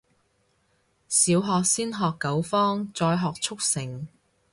[1.07, 4.07] 小學先學九方，再學速成